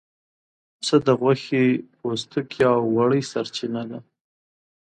پسه 0.77 0.95
د 1.05 1.07
غوښې، 1.19 1.65
پوستکي 1.97 2.61
او 2.73 2.81
وړۍ 2.95 3.21
سرچینه 3.31 3.83
ده. 3.89 3.99